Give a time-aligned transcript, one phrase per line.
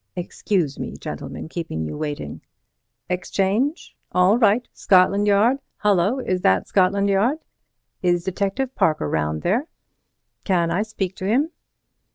[0.15, 3.95] Excuse me, gentlemen, keeping you waiting.—Exchange!
[4.11, 6.17] all right—Scotland Yard—Hullo!
[6.19, 11.51] Is that Scotland Yard?—Is Detective Parker round there?—Can I speak to him?